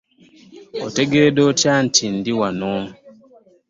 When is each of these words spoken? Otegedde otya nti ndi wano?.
Otegedde 0.85 1.41
otya 1.49 1.73
nti 1.85 2.05
ndi 2.15 2.31
wano?. 2.39 2.73